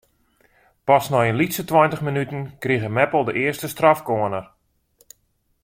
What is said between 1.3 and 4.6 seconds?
lytse tweintich minuten krige Meppel de earste strafkorner.